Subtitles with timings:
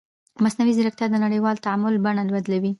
[0.43, 2.69] مصنوعي ځیرکتیا د نړیوال تعامل بڼه بدلوي.